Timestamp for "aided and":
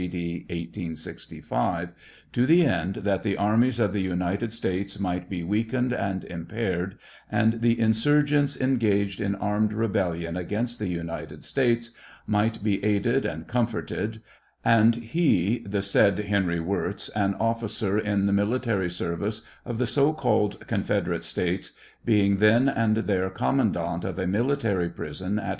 12.83-13.45